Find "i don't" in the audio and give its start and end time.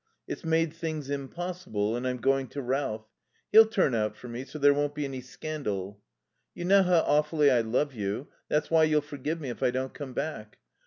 9.61-9.93